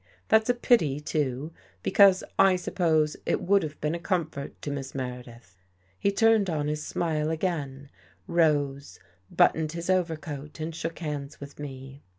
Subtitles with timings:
[0.29, 1.53] "That's a pity, too;
[1.83, 5.57] because I sup pose it would have been a comfort to Miss Mere dith."
[5.99, 7.87] He turned on his smile again,
[8.25, 12.01] rose, buttoned his overcoat and shook hands with me.